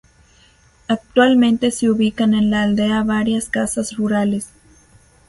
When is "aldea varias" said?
2.63-3.49